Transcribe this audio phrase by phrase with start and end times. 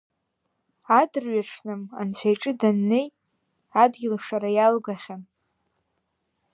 [0.99, 3.07] Адырҩаҽны Анцәа иҿы даннеи,
[3.81, 5.21] адгьылшара иалгахьан.